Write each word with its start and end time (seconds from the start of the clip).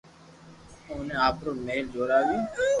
اوني 0.87 1.15
آپرو 1.27 1.51
مھل 1.65 1.83
جوراويو 1.93 2.39